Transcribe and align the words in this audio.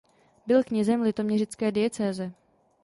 Byl 0.47 0.63
knězem 0.63 1.01
litoměřické 1.01 1.71
diecéze. 1.71 2.31